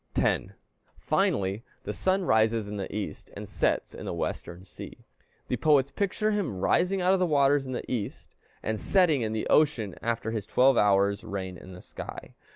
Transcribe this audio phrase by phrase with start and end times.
[0.15, 0.55] 10.
[0.97, 5.05] Finally, the sun rises in the East and sets in the Western sea.
[5.47, 8.33] The poets picture him rising out of the waters in the East,
[8.63, 12.33] and setting in the ocean after his twelve hours' reign in the sky.